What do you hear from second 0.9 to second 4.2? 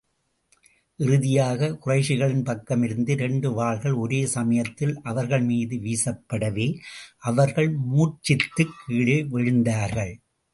இறுதியாக, குறைஷிகளின் பக்கமிருந்து இரண்டு வாள்கள்